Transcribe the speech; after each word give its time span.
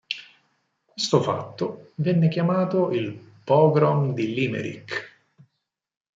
Questo 0.85 1.21
fatto 1.21 1.91
venne 1.97 2.27
chiamato 2.27 2.89
il 2.89 3.11
"Pogrom 3.43 4.15
di 4.15 4.33
Limerick". 4.33 5.11